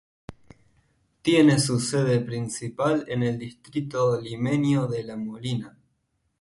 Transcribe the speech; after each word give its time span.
Tiene 1.21 1.59
su 1.59 1.79
sede 1.79 2.21
principal 2.21 3.05
en 3.07 3.21
el 3.21 3.37
distrito 3.37 4.19
limeño 4.19 4.87
de 4.87 5.03
La 5.03 5.15
Molina. 5.15 5.77